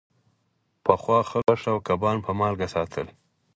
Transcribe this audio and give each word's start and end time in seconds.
پخوا 0.85 1.17
خلکو 1.29 1.41
غوښه 1.47 1.69
او 1.73 1.79
کبان 1.87 2.17
په 2.25 2.31
مالګه 2.39 2.67
ساتل. 2.75 3.07